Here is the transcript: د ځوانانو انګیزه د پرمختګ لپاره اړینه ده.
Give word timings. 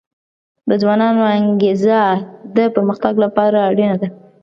د 0.69 0.71
ځوانانو 0.81 1.21
انګیزه 1.37 2.01
د 2.57 2.57
پرمختګ 2.75 3.13
لپاره 3.25 3.57
اړینه 3.69 3.95
ده. 4.01 4.07